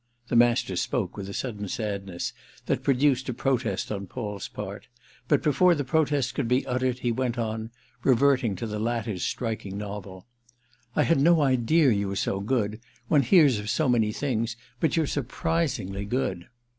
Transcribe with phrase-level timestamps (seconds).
[0.29, 2.33] The Master spoke with a sudden sadness
[2.65, 4.87] that produced a protest on Paul's part;
[5.27, 7.69] but before the protest could be uttered he went on,
[8.03, 10.25] reverting to the latter's striking novel:
[10.95, 14.55] "I had no idea you were so good—one hears of so many things.
[14.79, 16.47] But you're surprisingly good."